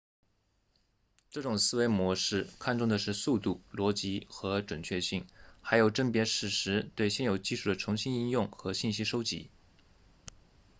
[1.29, 5.27] 这种思维模式看重的是速度逻辑和准确性
[5.61, 9.51] 还有甄别事实对现有技术的重新应用和信息收集